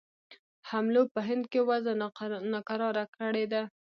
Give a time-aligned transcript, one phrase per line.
[0.69, 1.93] حملو په هند کې وضع
[2.53, 3.63] ناکراره کړې ده.